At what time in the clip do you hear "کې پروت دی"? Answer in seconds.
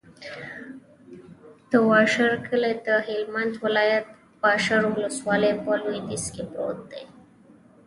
6.33-7.03